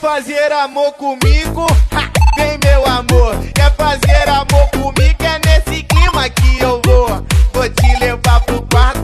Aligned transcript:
fazer 0.00 0.50
amor 0.52 0.92
comigo? 0.92 1.66
Ha, 1.92 2.10
vem 2.36 2.58
meu 2.64 2.86
amor, 2.86 3.36
quer 3.54 3.70
fazer 3.76 4.28
amor 4.28 4.68
comigo? 4.70 5.16
É 5.20 5.38
nesse 5.46 5.82
clima 5.82 6.28
que 6.30 6.62
eu 6.62 6.80
vou. 6.86 7.24
Vou 7.52 7.68
te 7.68 7.96
levar 7.98 8.40
pro 8.40 8.62
quarto. 8.62 8.99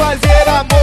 fazer 0.00 0.48
amor. 0.48 0.79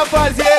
rapaziada. 0.00 0.49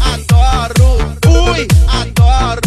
a 0.00 0.18
toda 0.26 0.68
Ruth. 0.78 1.26
Uy, 1.26 1.66
a. 1.88 2.65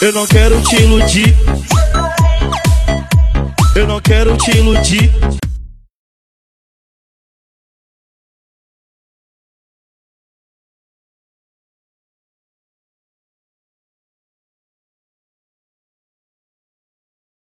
Eu 0.00 0.12
não 0.12 0.28
quero 0.28 0.62
te 0.62 0.76
iludir. 0.76 1.36
Eu 3.74 3.84
não 3.84 4.00
quero 4.00 4.36
te 4.36 4.56
iludir. 4.56 5.10